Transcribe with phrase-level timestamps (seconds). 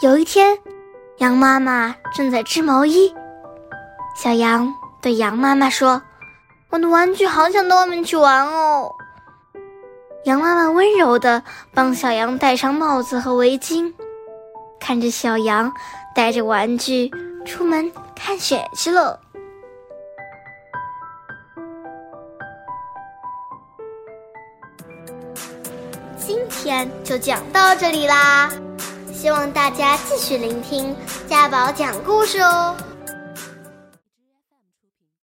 [0.00, 0.56] 有一天，
[1.16, 3.12] 羊妈妈正在织毛衣，
[4.14, 6.00] 小羊对羊妈妈说
[6.70, 8.94] ：“我的玩具好想到外面去玩哦。”
[10.22, 11.42] 羊妈妈温柔地
[11.74, 13.92] 帮小羊戴上帽子和围巾，
[14.78, 15.72] 看着小羊
[16.14, 17.10] 带着玩具
[17.44, 19.18] 出门看雪去了。
[26.16, 28.48] 今天就讲到这里啦。
[29.20, 30.94] 希望大家继续聆听
[31.26, 32.76] 家宝讲故事哦。